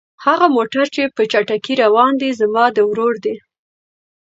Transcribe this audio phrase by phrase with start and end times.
[0.25, 3.35] هغه موټر چې په چټکۍ روان دی زما د ورور دی.